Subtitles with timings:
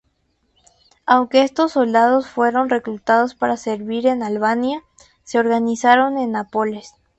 [1.05, 4.81] Aunque estos soldados fueron reclutados para servir en Albania,
[5.23, 6.95] se organizaron en Nápoles.